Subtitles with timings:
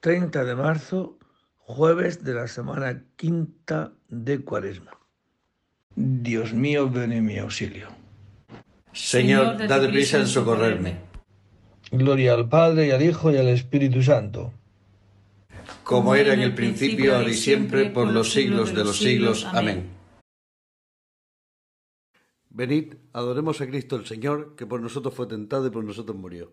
[0.00, 1.18] 30 de marzo,
[1.56, 4.92] jueves de la semana quinta de Cuaresma.
[5.96, 7.88] Dios mío, ven en mi auxilio.
[8.92, 10.96] Señor, dad prisa en socorrerme.
[11.90, 14.52] Gloria al Padre y al Hijo y al Espíritu Santo.
[15.82, 19.46] Como era en el principio, ahora y siempre, por los siglos de los siglos.
[19.46, 19.90] Amén.
[22.50, 26.52] Venid, adoremos a Cristo el Señor, que por nosotros fue tentado y por nosotros murió.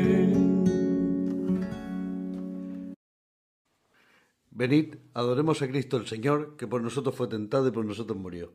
[4.61, 8.53] Venid, adoremos a Cristo el Señor, que por nosotros fue tentado y por nosotros murió.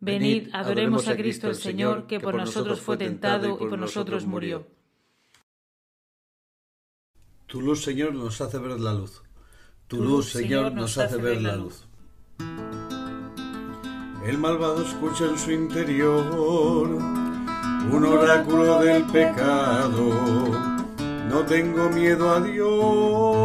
[0.00, 4.66] Venid, adoremos a Cristo el Señor, que por nosotros fue tentado y por nosotros murió.
[7.46, 9.22] Tu luz, Señor, nos hace ver la luz.
[9.86, 11.86] Tu luz, Señor, nos hace ver la luz.
[14.26, 16.88] El malvado escucha en su interior
[17.92, 20.02] un oráculo del pecado.
[21.30, 23.44] No tengo miedo a Dios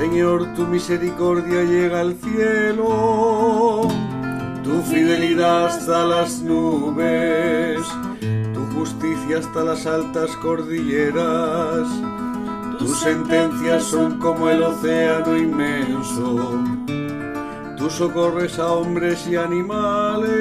[0.00, 3.86] Señor, tu misericordia llega al cielo,
[4.64, 7.78] tu fidelidad hasta las nubes,
[8.54, 11.86] tu justicia hasta las altas cordilleras.
[12.78, 16.64] Tus sentencias son como el océano inmenso.
[17.76, 20.32] Tú socorres a hombres y animales.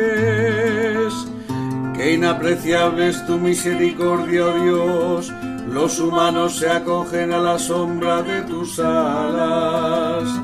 [1.97, 5.33] Qué inapreciable es tu misericordia, oh Dios
[5.71, 10.41] los humanos se acogen a la sombra de tus alas,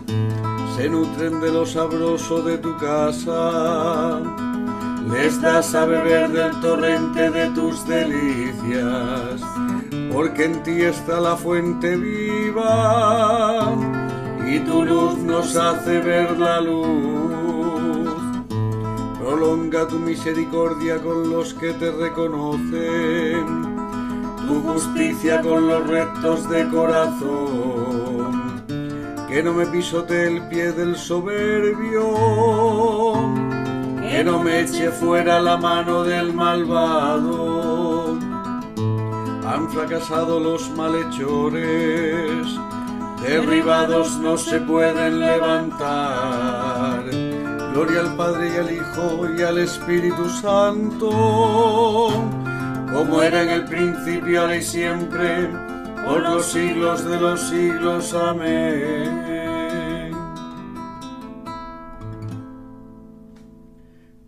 [0.75, 4.21] se nutren de lo sabroso de tu casa,
[5.11, 9.41] les das a beber del torrente de tus delicias,
[10.11, 13.73] porque en ti está la fuente viva
[14.47, 17.25] y tu luz nos hace ver la luz.
[19.19, 23.74] Prolonga tu misericordia con los que te reconocen
[24.45, 28.63] tu justicia con los rectos de corazón,
[29.27, 32.13] que no me pisote el pie del soberbio,
[34.01, 38.17] que no me eche fuera la mano del malvado.
[39.47, 42.47] Han fracasado los malhechores,
[43.21, 47.03] derribados no se pueden levantar.
[47.73, 51.09] Gloria al Padre y al Hijo y al Espíritu Santo,
[52.95, 55.49] como era en el principio, ahora y siempre,
[56.05, 58.13] por los siglos de los siglos.
[58.13, 60.11] Amén.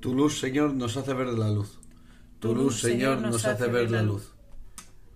[0.01, 1.79] Tu luz, Señor, nos hace ver la luz.
[2.39, 4.33] Tu luz, Señor, nos hace ver la luz.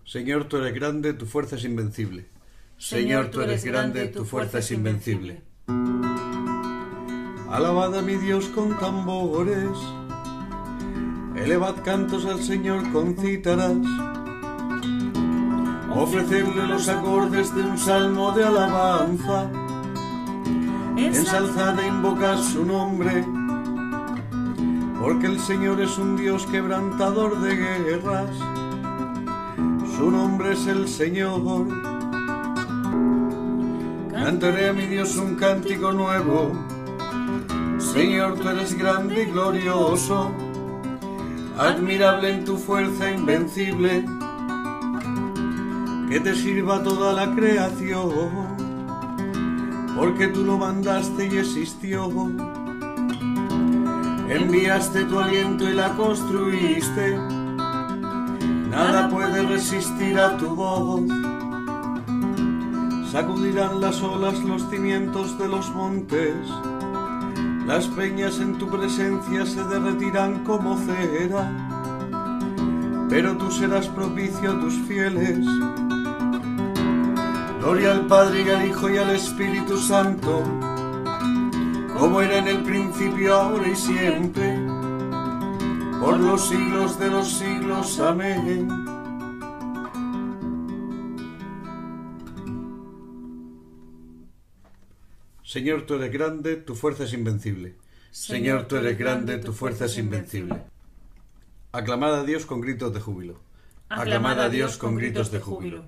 [0.05, 2.29] Señor, tú eres grande, tu fuerza es invencible.
[2.77, 5.41] Señor, tú eres grande, tu fuerza es invencible.
[7.49, 9.77] Alabad a mi Dios con tambores,
[11.43, 13.73] elevad cantos al Señor con cítaras,
[15.93, 19.49] ofrecerle los acordes de un salmo de alabanza,
[20.97, 23.25] ensalzad e invocad su nombre,
[25.01, 28.29] porque el Señor es un Dios quebrantador de guerras,
[29.97, 31.67] su nombre es el Señor.
[34.11, 36.51] Cantaré a mi Dios un cántico nuevo,
[37.79, 40.31] Señor, tú eres grande y glorioso,
[41.61, 44.03] admirable en tu fuerza invencible,
[46.09, 48.09] que te sirva toda la creación,
[49.95, 52.09] porque tú lo mandaste y existió.
[54.27, 57.15] Enviaste tu aliento y la construiste,
[58.69, 61.03] nada puede resistir a tu voz.
[63.11, 66.33] Sacudirán las olas los cimientos de los montes
[67.65, 71.51] las peñas en tu presencia se derretirán como cera,
[73.09, 75.45] pero tú serás propicio a tus fieles.
[77.59, 80.43] Gloria al Padre y al Hijo y al Espíritu Santo,
[81.97, 84.59] como era en el principio, ahora y siempre,
[85.99, 87.99] por los siglos de los siglos.
[87.99, 88.90] Amén.
[95.51, 97.75] Señor, tú eres grande, tu fuerza es invencible.
[98.09, 100.55] Señor, tú eres grande, tu fuerza es invencible.
[101.73, 103.41] Aclamad a Dios con gritos de júbilo.
[103.89, 105.83] Aclamad a Dios con gritos de júbilo.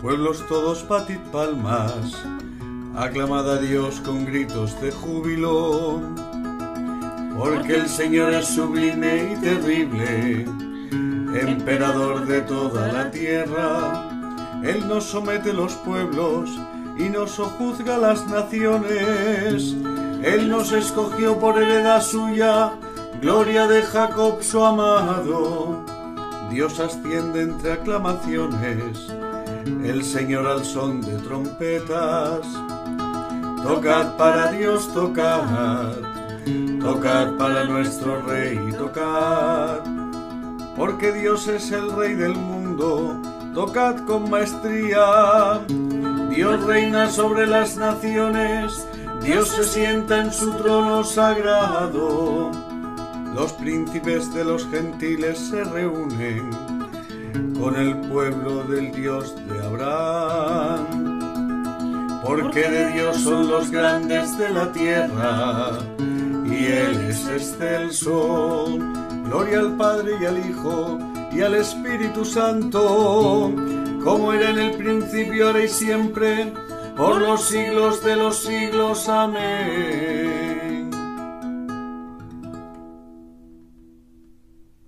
[0.00, 2.24] Pueblos todos patid palmas.
[2.96, 6.00] Aclamad a Dios con gritos de júbilo.
[7.36, 10.46] Porque el Señor es sublime y terrible,
[11.38, 14.11] emperador de toda la tierra
[14.62, 16.50] él nos somete los pueblos
[16.96, 19.74] y nos sojuzga las naciones.
[20.22, 22.72] Él nos escogió por heredad suya,
[23.20, 25.84] gloria de Jacob su amado.
[26.48, 29.12] Dios asciende entre aclamaciones,
[29.82, 32.46] el Señor al son de trompetas.
[33.64, 35.92] Tocad para Dios, tocad,
[36.80, 39.80] tocad para nuestro Rey, tocad,
[40.76, 43.20] porque Dios es el Rey del mundo
[43.54, 45.60] tocad con maestría.
[46.30, 48.86] Dios reina sobre las naciones,
[49.22, 52.50] Dios se sienta en su trono sagrado.
[53.34, 56.50] Los príncipes de los gentiles se reúnen
[57.58, 61.20] con el pueblo del Dios de Abraham.
[62.24, 65.78] Porque de Dios son los grandes de la tierra
[66.46, 68.78] y Él es excelso.
[69.24, 73.52] Gloria al Padre y al Hijo y al Espíritu Santo,
[74.04, 76.52] como era en el principio, ahora y siempre,
[76.96, 79.08] por los siglos de los siglos.
[79.08, 80.90] Amén.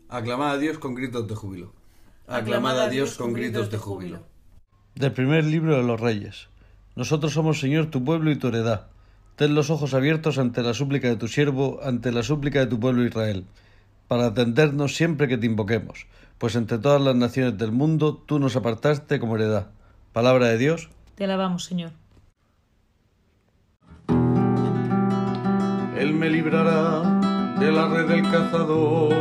[0.09, 1.73] Aclamad a Dios con gritos de júbilo.
[2.27, 4.21] Aclamad a Dios con gritos de júbilo.
[4.95, 6.49] Del primer libro de los Reyes.
[6.95, 8.89] Nosotros somos, Señor, tu pueblo y tu heredad.
[9.37, 12.79] Ten los ojos abiertos ante la súplica de tu siervo, ante la súplica de tu
[12.79, 13.45] pueblo Israel,
[14.07, 16.07] para atendernos siempre que te invoquemos
[16.39, 19.69] pues entre todas las naciones del mundo tú nos apartaste como heredad.
[20.13, 20.91] Palabra de Dios.
[21.15, 21.93] Te alabamos, Señor.
[25.99, 29.15] Él me librará de la red del cazador.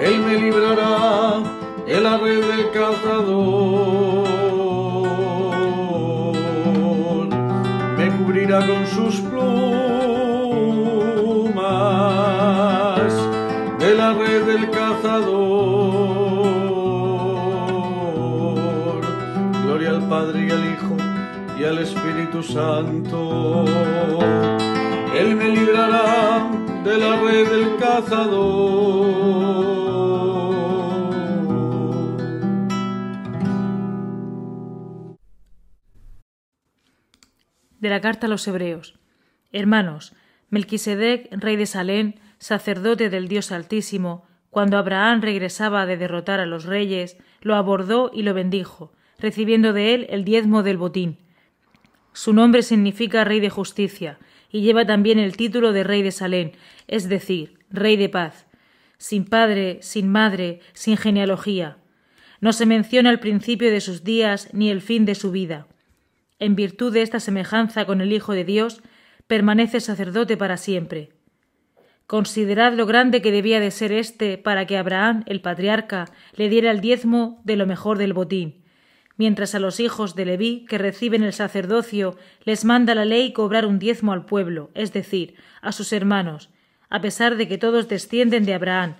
[0.00, 1.42] Él me librará
[1.86, 4.05] de la red del cazador.
[21.78, 23.64] Espíritu Santo.
[25.14, 26.50] Él me librará
[26.84, 29.46] de la red del cazador.
[37.78, 38.98] De la carta a los Hebreos.
[39.52, 40.14] Hermanos,
[40.50, 46.64] Melquisedec, rey de Salén, sacerdote del Dios Altísimo, Cuando Abraham regresaba de derrotar a los
[46.64, 51.25] reyes, lo abordó y lo bendijo, recibiendo de él el diezmo del botín.
[52.16, 54.18] Su nombre significa Rey de Justicia,
[54.50, 56.52] y lleva también el título de Rey de Salén,
[56.88, 58.46] es decir, Rey de Paz,
[58.96, 61.76] sin padre, sin madre, sin genealogía.
[62.40, 65.66] No se menciona el principio de sus días ni el fin de su vida.
[66.38, 68.80] En virtud de esta semejanza con el Hijo de Dios,
[69.26, 71.10] permanece sacerdote para siempre.
[72.06, 76.70] Considerad lo grande que debía de ser éste para que Abraham, el patriarca, le diera
[76.70, 78.64] el diezmo de lo mejor del botín,
[79.16, 83.66] mientras a los hijos de Leví, que reciben el sacerdocio, les manda la ley cobrar
[83.66, 86.50] un diezmo al pueblo, es decir, a sus hermanos,
[86.88, 88.96] a pesar de que todos descienden de Abraham.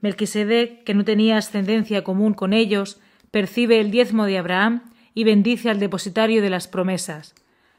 [0.00, 5.70] Melquisedec, que no tenía ascendencia común con ellos, percibe el diezmo de Abraham y bendice
[5.70, 7.34] al depositario de las promesas.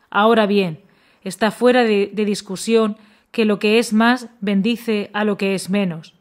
[0.09, 0.81] Ahora bien,
[1.23, 2.97] está fuera de, de discusión
[3.31, 6.18] que lo que es más bendice a lo que es menos.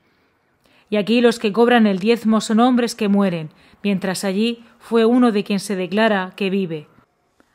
[0.90, 3.50] Y aquí los que cobran el diezmo son hombres que mueren,
[3.83, 6.88] mientras allí fue uno de quien se declara que vive.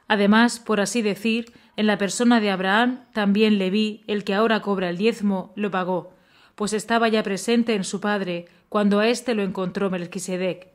[0.07, 4.89] Además, por así decir, en la persona de Abraham también Leví, el que ahora cobra
[4.89, 6.13] el diezmo, lo pagó,
[6.55, 10.67] pues estaba ya presente en su padre cuando a éste lo encontró Melquisedec.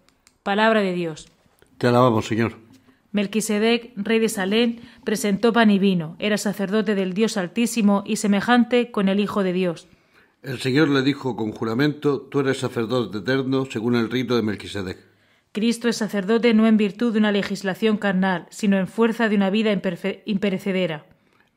[0.43, 1.29] Palabra de Dios.
[1.79, 2.57] Te alabamos, Señor.
[3.13, 8.91] Melquisedec, rey de Salén, presentó pan y vino, era sacerdote del Dios Altísimo y semejante
[8.91, 9.89] con el Hijo de Dios.
[10.49, 14.97] El Señor le dijo con juramento, tú eres sacerdote eterno según el rito de Melquisedec.
[15.53, 19.51] Cristo es sacerdote no en virtud de una legislación carnal, sino en fuerza de una
[19.51, 19.79] vida
[20.25, 21.05] imperecedera.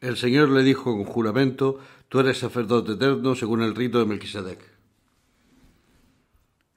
[0.01, 1.79] El Señor le dijo con juramento,
[2.09, 4.59] tú eres sacerdote eterno según el rito de Melquisedec.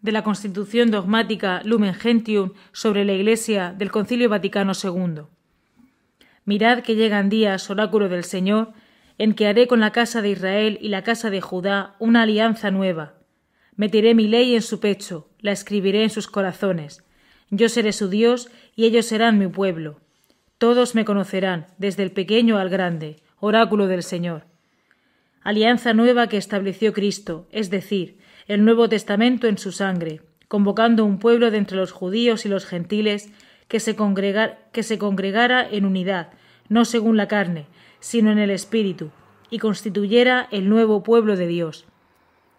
[0.01, 5.23] De la Constitución dogmática Lumen Gentium sobre la Iglesia del Concilio Vaticano II.
[6.45, 8.73] Mirad que llegan días, oráculo del Señor,
[9.19, 12.71] en que haré con la casa de Israel y la casa de Judá una alianza
[12.71, 13.15] nueva.
[13.77, 17.05] Meteré mi ley en su pecho, la escribiré en sus corazones
[17.57, 20.01] yo seré su Dios y ellos serán mi pueblo.
[20.59, 24.45] Todos me conocerán, desde el pequeño al grande, oráculo del Señor.
[25.43, 31.19] Alianza nueva que estableció Cristo, es decir, el Nuevo Testamento en su sangre, convocando un
[31.19, 33.31] pueblo de entre los judíos y los gentiles
[33.69, 33.97] que se,
[34.73, 36.31] que se congregara en unidad,
[36.69, 37.67] no según la carne,
[38.05, 39.11] sino en el Espíritu,
[39.49, 41.87] y constituyera el nuevo pueblo de Dios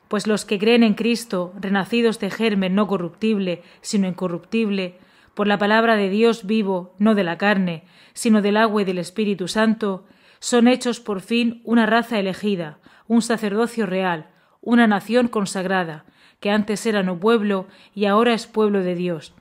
[0.08, 5.00] pues los que creen en Cristo, renacidos de germen no corruptible, sino incorruptible,
[5.34, 7.84] por la palabra de Dios vivo, no de la carne,
[8.14, 10.06] sino del agua y del Espíritu Santo,
[10.40, 14.30] son hechos por fin una raza elegida, un sacerdocio real,
[14.62, 16.06] una nación consagrada,
[16.40, 19.34] que antes era no pueblo y ahora es pueblo de Dios.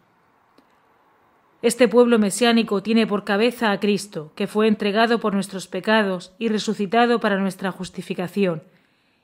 [1.64, 6.48] Este pueblo mesiánico tiene por cabeza a Cristo, que fue entregado por nuestros pecados y
[6.48, 8.64] resucitado para nuestra justificación,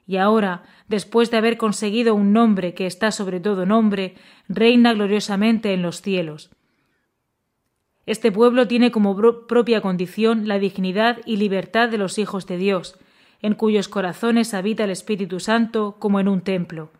[0.06, 4.14] y ahora, después de haber conseguido un nombre que está sobre todo nombre,
[4.48, 6.48] reina gloriosamente en los cielos.
[8.06, 9.14] Este pueblo tiene como
[9.46, 12.98] propia condición la dignidad y libertad de los hijos de Dios,
[13.42, 16.90] en cuyos corazones habita el Espíritu Santo como en un templo.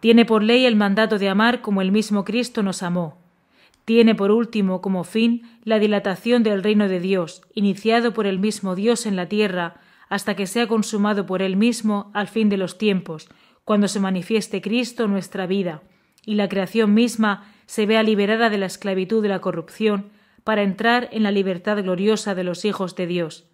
[0.00, 3.19] Tiene por ley el mandato de amar como el mismo Cristo nos amó.
[3.90, 8.76] Tiene por último como fin la dilatación del reino de Dios, iniciado por el mismo
[8.76, 12.78] Dios en la tierra, hasta que sea consumado por Él mismo al fin de los
[12.78, 13.28] tiempos,
[13.64, 15.82] cuando se manifieste Cristo nuestra vida,
[16.24, 20.10] y la creación misma se vea liberada de la esclavitud de la corrupción,
[20.44, 23.48] para entrar en la libertad gloriosa de los hijos de Dios.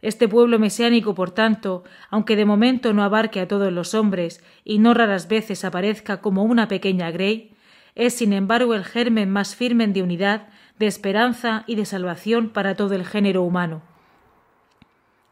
[0.00, 4.78] Este pueblo mesiánico, por tanto, aunque de momento no abarque a todos los hombres y
[4.78, 7.55] no raras veces aparezca como una pequeña grey,
[7.96, 10.46] es sin embargo el germen más firme de unidad,
[10.78, 13.82] de esperanza y de salvación para todo el género humano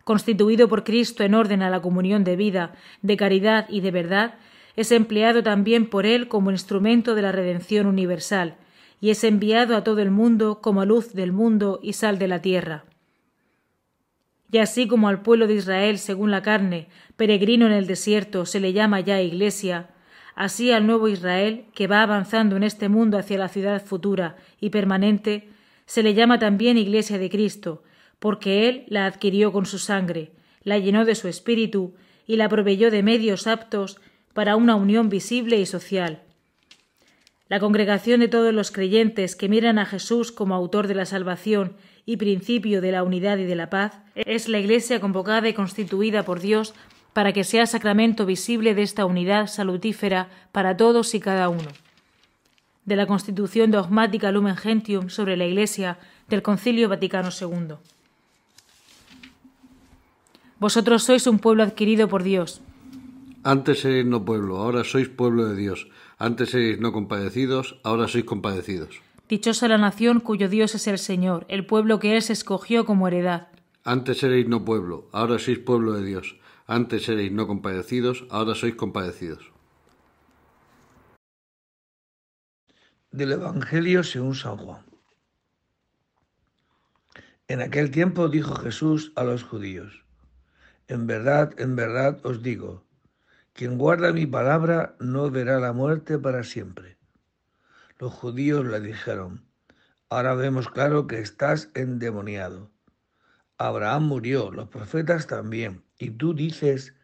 [0.05, 4.35] constituido por Cristo en orden a la comunión de vida, de caridad y de verdad,
[4.77, 8.57] es empleado también por Él como instrumento de la redención universal,
[9.01, 12.41] y es enviado a todo el mundo como luz del mundo y sal de la
[12.43, 12.85] tierra.
[14.51, 18.61] Y así como al pueblo de Israel, según la carne, peregrino en el desierto, se
[18.61, 19.91] le llama ya Iglesia,
[20.35, 24.71] así al nuevo Israel, que va avanzando en este mundo hacia la ciudad futura y
[24.71, 25.49] permanente,
[25.87, 27.83] se le llama también Iglesia de Cristo,
[28.19, 31.95] porque Él la adquirió con su sangre, la llenó de su espíritu
[32.27, 34.01] y la proveyó de medios aptos
[34.33, 36.23] para una unión visible y social.
[37.49, 41.77] La congregación de todos los creyentes que miran a Jesús como autor de la salvación
[42.07, 46.25] y principio de la unidad y de la paz es la Iglesia convocada y constituida
[46.25, 46.75] por Dios
[47.15, 51.71] para que sea sacramento visible de esta unidad salutífera para todos y cada uno.
[52.85, 55.97] De la Constitución dogmática Lumen Gentium sobre la Iglesia
[56.29, 57.77] del Concilio Vaticano II.
[60.59, 62.61] Vosotros sois un pueblo adquirido por Dios.
[63.45, 65.89] Antes seréis no pueblo, ahora sois pueblo de Dios.
[66.19, 69.01] Antes seréis no compadecidos, ahora sois compadecidos.
[69.29, 73.07] Dichosa la nación cuyo Dios es el Señor, el pueblo que Él se escogió como
[73.07, 73.49] heredad.
[73.85, 76.37] Antes seréis no pueblo, ahora sois pueblo de Dios.
[76.67, 79.53] Antes seréis no compadecidos, ahora sois compadecidos.
[83.13, 84.83] Del Evangelio según San Juan.
[87.49, 90.07] En aquel tiempo dijo Jesús a los judíos,
[90.89, 92.83] En verdad, en verdad os digo,
[93.53, 96.97] quien guarda mi palabra no verá la muerte para siempre.
[97.99, 99.45] Los judíos le dijeron,
[100.09, 102.71] Ahora vemos claro que estás endemoniado.
[103.59, 106.95] Abraham murió, los profetas también, y tú dices,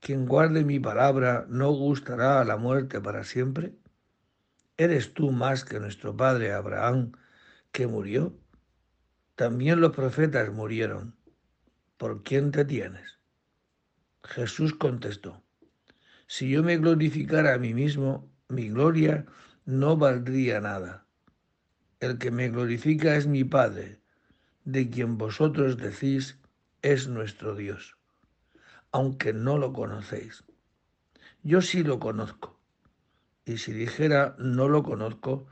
[0.00, 3.74] quien guarde mi palabra no gustará a la muerte para siempre.
[4.76, 7.12] ¿Eres tú más que nuestro padre Abraham,
[7.70, 8.34] que murió?
[9.34, 11.14] También los profetas murieron.
[11.98, 13.18] ¿Por quién te tienes?
[14.22, 15.42] Jesús contestó,
[16.26, 19.26] si yo me glorificara a mí mismo, mi gloria
[19.64, 21.06] no valdría nada.
[21.98, 24.00] El que me glorifica es mi Padre,
[24.64, 26.38] de quien vosotros decís
[26.82, 27.96] es nuestro Dios,
[28.92, 30.44] aunque no lo conocéis.
[31.42, 32.58] Yo sí lo conozco,
[33.44, 35.46] y si dijera no lo conozco,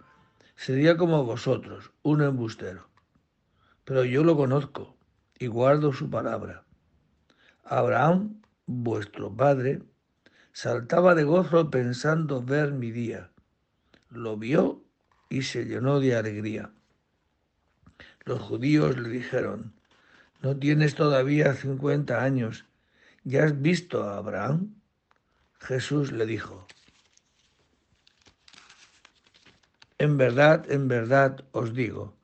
[0.56, 2.88] sería como vosotros, un embustero.
[3.84, 4.96] Pero yo lo conozco
[5.38, 6.64] y guardo su palabra.
[7.64, 9.82] Abraham, vuestro padre,
[10.60, 13.30] Saltaba de gozo pensando ver mi día.
[14.10, 14.82] Lo vio
[15.28, 16.72] y se llenó de alegría.
[18.24, 19.72] Los judíos le dijeron,
[20.42, 22.64] ¿no tienes todavía cincuenta años?
[23.28, 24.80] ¿Ya has visto a Abraham?
[25.60, 26.66] Jesús le dijo,
[29.98, 32.16] En verdad, en verdad os digo,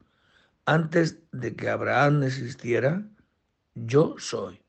[0.64, 3.06] antes de que Abraham existiera,
[3.74, 4.62] yo soy.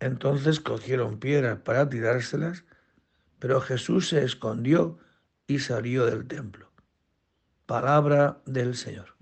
[0.00, 2.64] Entonces cogieron piedras para tirárselas,
[3.38, 4.98] pero Jesús se escondió
[5.46, 6.72] y salió del templo.
[7.64, 9.14] Palabra del Señor.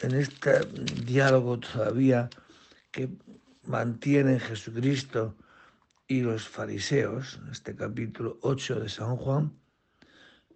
[0.00, 0.58] En este
[1.04, 2.28] diálogo todavía
[2.94, 3.10] que
[3.64, 5.36] mantienen Jesucristo
[6.06, 9.52] y los fariseos, en este capítulo 8 de San Juan,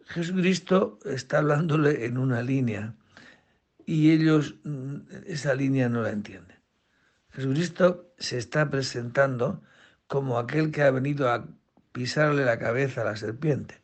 [0.07, 2.95] Jesucristo está hablándole en una línea
[3.85, 6.59] y ellos mm, esa línea no la entienden.
[7.31, 9.61] Jesucristo se está presentando
[10.07, 11.45] como aquel que ha venido a
[11.91, 13.83] pisarle la cabeza a la serpiente,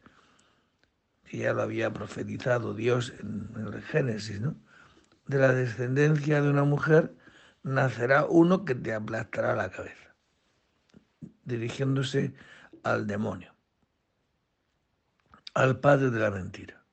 [1.24, 4.54] que ya lo había profetizado Dios en, el Génesis, ¿no?
[5.26, 7.14] De la descendencia de una mujer
[7.64, 10.14] nacerá uno que te aplastará la cabeza,
[11.44, 12.35] dirigiéndose
[12.85, 13.55] al demonio,
[15.55, 16.85] al padre de la mentira.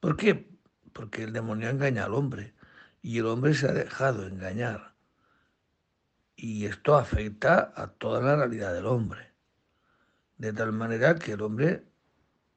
[0.00, 0.50] ¿Por qué?
[0.92, 2.54] Porque el demonio engaña al hombre
[3.00, 4.94] y el hombre se ha dejado engañar.
[6.34, 9.32] Y esto afecta a toda la realidad del hombre.
[10.36, 11.86] De tal manera que el hombre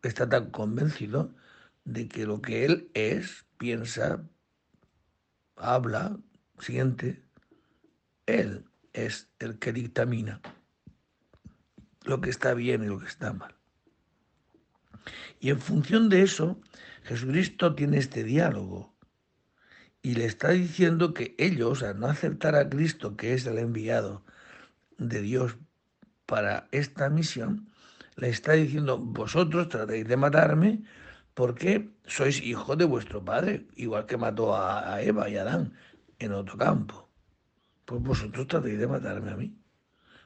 [0.02, 1.34] está tan convencido
[1.86, 4.24] de que lo que él es, piensa,
[5.56, 6.18] habla,
[6.60, 7.24] siente,
[8.26, 10.42] él es el que dictamina
[12.04, 13.56] lo que está bien y lo que está mal.
[15.40, 16.60] Y en función de eso,
[17.04, 18.94] Jesucristo tiene este diálogo
[20.02, 24.24] y le está diciendo que ellos, al no aceptar a Cristo, que es el enviado
[24.98, 25.58] de Dios
[26.26, 27.70] para esta misión,
[28.16, 30.84] le está diciendo, vosotros tratéis de matarme
[31.34, 35.74] porque sois hijos de vuestro padre, igual que mató a, Eva y a Adán
[36.20, 37.10] en otro campo.
[37.86, 39.58] Pues vosotros tratéis de matarme a mí.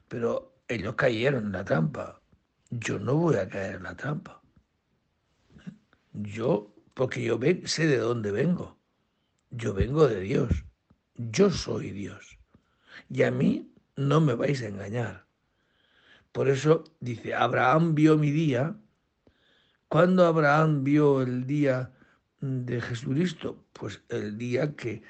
[0.07, 2.21] Pero ellos cayeron en la trampa.
[2.69, 4.41] Yo no voy a caer en la trampa.
[6.11, 8.77] Yo, porque yo sé de dónde vengo.
[9.51, 10.65] Yo vengo de Dios.
[11.15, 12.39] Yo soy Dios.
[13.09, 15.25] Y a mí no me vais a engañar.
[16.31, 18.75] Por eso dice, Abraham vio mi día.
[19.87, 21.91] ¿Cuándo Abraham vio el día
[22.41, 23.63] de Jesucristo?
[23.73, 25.03] Pues el día que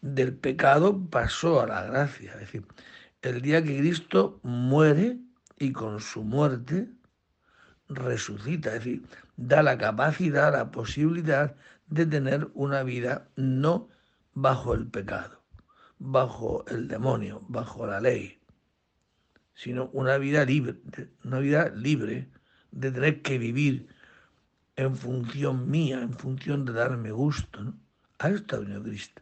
[0.00, 2.32] del pecado pasó a la gracia.
[2.32, 2.66] Es decir,
[3.22, 5.18] el día que Cristo muere
[5.58, 6.88] y con su muerte
[7.88, 8.70] resucita.
[8.70, 9.02] Es decir,
[9.36, 11.54] da la capacidad, la posibilidad
[11.88, 13.88] de tener una vida no
[14.32, 15.42] bajo el pecado,
[15.98, 18.40] bajo el demonio, bajo la ley,
[19.54, 20.76] sino una vida libre,
[21.24, 22.30] una vida libre
[22.70, 23.88] de tener que vivir
[24.76, 27.74] en función mía, en función de darme gusto.
[28.18, 29.20] A esto ha venido Cristo.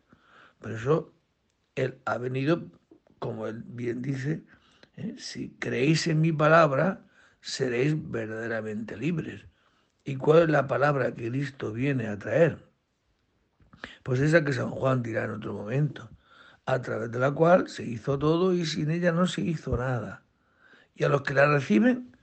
[0.60, 1.14] Por eso
[1.74, 2.70] Él ha venido,
[3.18, 4.44] como Él bien dice,
[4.96, 5.14] ¿eh?
[5.18, 7.06] si creéis en mi palabra,
[7.40, 9.46] seréis verdaderamente libres.
[10.04, 12.66] ¿Y cuál es la palabra que Cristo viene a traer?
[14.02, 16.10] Pues esa que San Juan dirá en otro momento.
[16.66, 20.22] a través de la cual se hizo todo y sin ella no se hizo nada.
[20.94, 22.14] Y a los que la reciben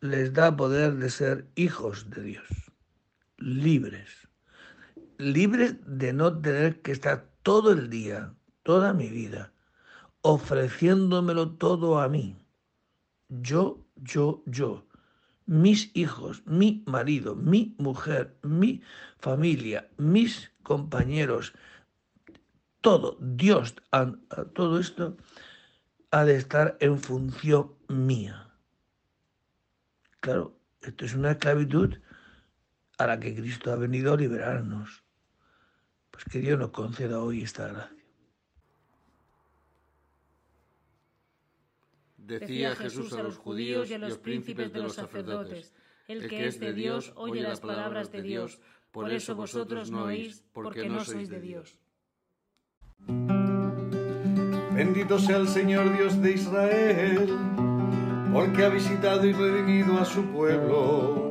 [0.00, 2.46] les da poder de ser hijos de Dios,
[3.38, 4.28] libres,
[5.16, 9.52] libres de no tener que estar todo el día, toda mi vida,
[10.22, 12.36] ofreciéndomelo todo a mí.
[13.28, 14.84] Yo, yo, yo
[15.46, 18.82] mis hijos, mi marido, mi mujer, mi
[19.18, 21.52] familia, mis compañeros,
[22.80, 23.74] todo, Dios,
[24.54, 25.16] todo esto
[26.10, 28.50] ha de estar en función mía.
[30.20, 31.96] Claro, esto es una esclavitud
[32.98, 35.03] a la que Cristo ha venido a liberarnos.
[36.14, 38.04] Pues que Dios nos conceda hoy esta gracia.
[42.18, 45.74] Decía Jesús a los judíos y a los príncipes de los sacerdotes,
[46.06, 48.60] el que es de Dios oye las palabras de Dios,
[48.92, 51.76] por eso vosotros no oís, porque no sois de Dios.
[54.72, 57.26] Bendito sea el Señor Dios de Israel,
[58.32, 61.30] porque ha visitado y redimido a su pueblo,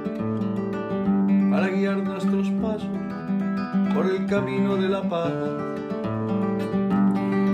[4.41, 5.33] camino de la paz.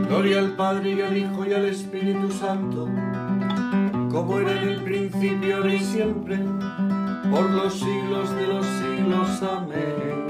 [0.07, 2.87] Gloria al Padre y al Hijo y al Espíritu Santo
[4.09, 6.37] como era en el principio, ahora y siempre,
[7.29, 9.43] por los siglos de los siglos.
[9.43, 10.27] Amén.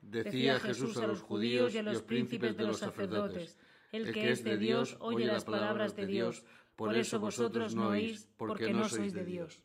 [0.00, 3.58] Decía Jesús a los judíos y a los príncipes de los sacerdotes,
[3.92, 6.44] el que es de Dios oye las palabras de Dios,
[6.78, 9.58] por eso vosotros no oís, porque no sois de Dios.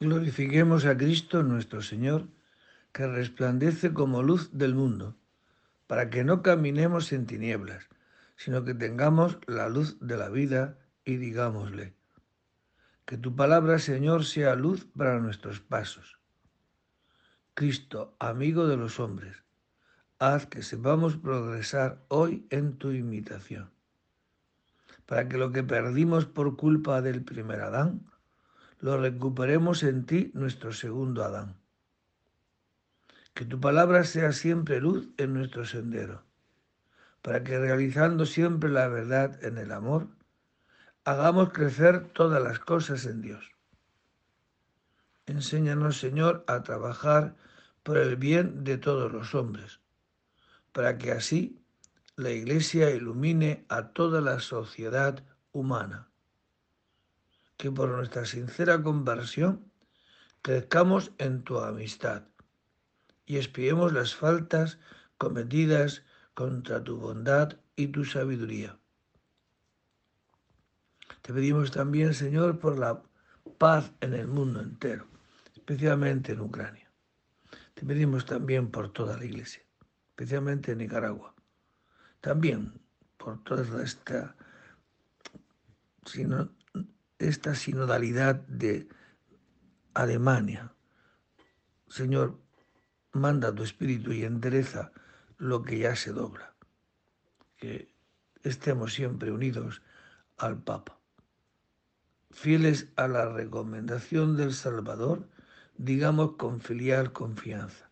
[0.00, 2.26] Glorifiquemos a Cristo nuestro Señor,
[2.90, 5.14] que resplandece como luz del mundo,
[5.86, 7.86] para que no caminemos en tinieblas,
[8.34, 11.94] sino que tengamos la luz de la vida y digámosle,
[13.06, 16.18] que tu palabra, Señor, sea luz para nuestros pasos.
[17.54, 19.44] Cristo, amigo de los hombres,
[20.22, 23.72] haz que sepamos progresar hoy en tu imitación,
[25.04, 28.08] para que lo que perdimos por culpa del primer Adán,
[28.78, 31.56] lo recuperemos en ti, nuestro segundo Adán.
[33.34, 36.22] Que tu palabra sea siempre luz en nuestro sendero,
[37.20, 40.06] para que realizando siempre la verdad en el amor,
[41.04, 43.50] hagamos crecer todas las cosas en Dios.
[45.26, 47.34] Enséñanos, Señor, a trabajar
[47.82, 49.81] por el bien de todos los hombres,
[50.72, 51.62] para que así
[52.16, 56.12] la Iglesia ilumine a toda la sociedad humana
[57.62, 59.70] que por nuestra sincera conversión
[60.42, 62.24] crezcamos en tu amistad
[63.24, 64.80] y espiemos las faltas
[65.16, 66.02] cometidas
[66.34, 68.76] contra tu bondad y tu sabiduría.
[71.22, 73.00] Te pedimos también, Señor, por la
[73.58, 75.06] paz en el mundo entero,
[75.54, 76.90] especialmente en Ucrania.
[77.74, 79.62] Te pedimos también por toda la Iglesia,
[80.22, 81.34] especialmente en Nicaragua.
[82.20, 82.80] También
[83.16, 84.36] por toda esta
[86.06, 86.48] sino
[87.18, 88.88] esta sinodalidad de
[89.94, 90.72] Alemania.
[91.88, 92.40] Señor,
[93.12, 94.92] manda tu espíritu y endereza
[95.38, 96.54] lo que ya se dobla.
[97.56, 97.92] Que
[98.42, 99.82] estemos siempre unidos
[100.38, 100.98] al Papa.
[102.30, 105.28] fieles a la recomendación del Salvador,
[105.76, 107.91] digamos con filial confianza.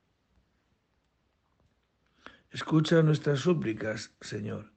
[2.51, 4.73] Escucha nuestras súplicas, Señor,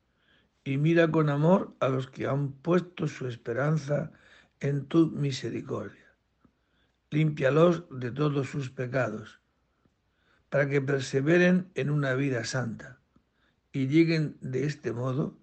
[0.63, 4.13] y mira con amor a los que han puesto su esperanza
[4.61, 6.15] en tu misericordia.
[7.11, 9.41] Límpialos de todos sus pecados,
[10.51, 13.01] para que perseveren en una vida santa
[13.73, 15.37] y lleguen de este modo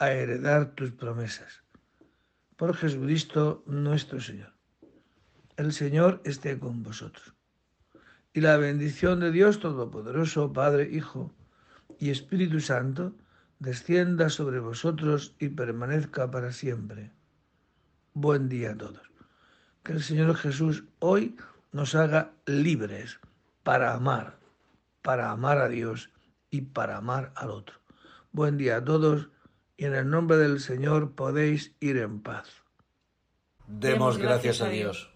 [0.00, 1.62] a heredar tus promesas
[2.56, 4.52] por Jesucristo nuestro Señor.
[5.56, 7.32] El Señor esté con vosotros.
[8.34, 11.32] Y la bendición de Dios Todopoderoso, Padre, Hijo
[11.98, 13.12] y Espíritu Santo,
[13.58, 17.12] descienda sobre vosotros y permanezca para siempre.
[18.12, 19.10] Buen día a todos.
[19.82, 21.36] Que el Señor Jesús hoy
[21.72, 23.20] nos haga libres
[23.62, 24.38] para amar,
[25.02, 26.10] para amar a Dios
[26.50, 27.80] y para amar al otro.
[28.32, 29.28] Buen día a todos
[29.76, 32.62] y en el nombre del Señor podéis ir en paz.
[33.66, 35.15] Demos gracias a Dios.